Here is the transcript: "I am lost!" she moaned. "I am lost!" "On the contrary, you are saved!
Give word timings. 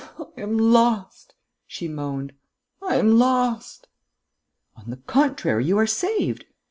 "I 0.17 0.41
am 0.41 0.57
lost!" 0.57 1.35
she 1.67 1.87
moaned. 1.87 2.33
"I 2.81 2.95
am 2.95 3.19
lost!" 3.19 3.87
"On 4.75 4.89
the 4.89 4.97
contrary, 4.97 5.63
you 5.65 5.77
are 5.77 5.85
saved! 5.85 6.45